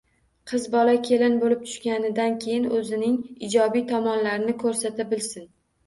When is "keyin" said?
2.47-2.67